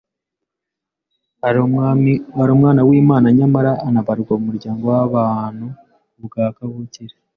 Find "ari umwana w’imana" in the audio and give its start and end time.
1.47-3.27